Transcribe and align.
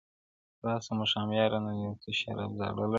راسه 0.65 0.91
ماښامیاره 0.99 1.59
نن 1.65 1.75
یو 1.85 1.93
څه 2.01 2.09
شراب 2.19 2.51
زاړه 2.59 2.75
لرم- 2.79 2.89